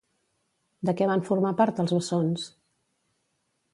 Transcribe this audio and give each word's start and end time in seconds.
De 0.89 0.95
què 1.01 1.07
van 1.11 1.21
formar 1.29 1.51
part 1.61 1.83
els 1.85 1.93
bessons? 1.99 2.49